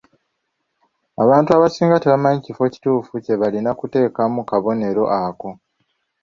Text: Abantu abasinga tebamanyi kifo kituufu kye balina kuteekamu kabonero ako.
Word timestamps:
Abantu 1.23 1.49
abasinga 1.51 2.01
tebamanyi 2.03 2.39
kifo 2.45 2.63
kituufu 2.73 3.13
kye 3.23 3.35
balina 3.41 3.71
kuteekamu 3.79 4.39
kabonero 4.49 5.03
ako. 5.21 5.49